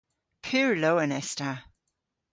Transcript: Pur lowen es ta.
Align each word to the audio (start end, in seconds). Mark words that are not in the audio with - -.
Pur 0.43 0.71
lowen 0.83 1.11
es 1.19 1.29
ta. 1.39 1.51